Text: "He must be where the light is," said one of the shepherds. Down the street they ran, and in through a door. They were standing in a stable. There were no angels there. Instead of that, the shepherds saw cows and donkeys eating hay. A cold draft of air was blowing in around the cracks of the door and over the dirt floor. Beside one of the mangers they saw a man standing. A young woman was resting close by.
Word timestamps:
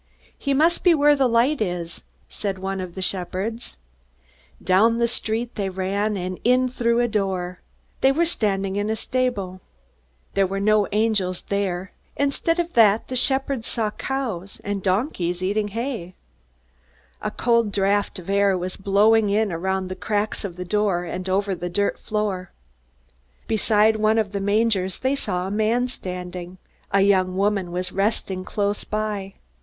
"He 0.35 0.55
must 0.55 0.83
be 0.83 0.95
where 0.95 1.15
the 1.15 1.29
light 1.29 1.61
is," 1.61 2.01
said 2.27 2.57
one 2.57 2.81
of 2.81 2.95
the 2.95 3.03
shepherds. 3.03 3.77
Down 4.59 4.97
the 4.97 5.07
street 5.07 5.53
they 5.53 5.69
ran, 5.69 6.17
and 6.17 6.39
in 6.43 6.69
through 6.69 7.01
a 7.01 7.07
door. 7.07 7.59
They 8.01 8.11
were 8.11 8.25
standing 8.25 8.77
in 8.77 8.89
a 8.89 8.95
stable. 8.95 9.61
There 10.33 10.47
were 10.47 10.59
no 10.59 10.87
angels 10.91 11.41
there. 11.49 11.91
Instead 12.15 12.57
of 12.57 12.73
that, 12.73 13.09
the 13.09 13.15
shepherds 13.15 13.67
saw 13.67 13.91
cows 13.91 14.59
and 14.63 14.81
donkeys 14.81 15.43
eating 15.43 15.67
hay. 15.67 16.15
A 17.21 17.29
cold 17.29 17.71
draft 17.71 18.17
of 18.17 18.27
air 18.27 18.57
was 18.57 18.77
blowing 18.77 19.29
in 19.29 19.51
around 19.51 19.87
the 19.87 19.95
cracks 19.95 20.43
of 20.43 20.55
the 20.55 20.65
door 20.65 21.03
and 21.03 21.29
over 21.29 21.53
the 21.53 21.69
dirt 21.69 21.99
floor. 21.99 22.49
Beside 23.45 23.97
one 23.97 24.17
of 24.17 24.31
the 24.31 24.41
mangers 24.41 24.97
they 24.97 25.15
saw 25.15 25.45
a 25.45 25.51
man 25.51 25.87
standing. 25.87 26.57
A 26.89 27.01
young 27.01 27.37
woman 27.37 27.71
was 27.71 27.91
resting 27.91 28.43
close 28.43 28.83
by. 28.83 29.35